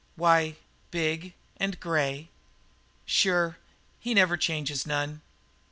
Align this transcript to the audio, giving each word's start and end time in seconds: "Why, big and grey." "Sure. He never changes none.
"Why, 0.15 0.55
big 0.89 1.35
and 1.57 1.79
grey." 1.79 2.29
"Sure. 3.05 3.59
He 3.99 4.15
never 4.15 4.35
changes 4.35 4.83
none. 4.87 5.21